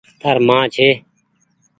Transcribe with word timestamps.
تآر 0.21 0.37
مان 0.47 0.61
ڇي۔ 0.73 0.89